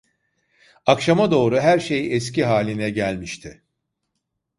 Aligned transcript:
Akşama 0.85 1.31
doğru 1.31 1.59
her 1.59 1.79
şey 1.79 2.15
eski 2.15 2.45
haline 2.45 2.89
gelmişti. 2.89 3.63